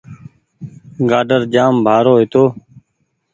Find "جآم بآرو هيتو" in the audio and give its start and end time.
1.53-2.43